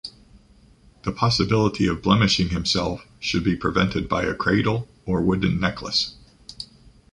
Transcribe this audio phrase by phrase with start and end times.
[1.03, 6.15] The possibility of blemishing himself should be prevented by a cradle or wooden necklace.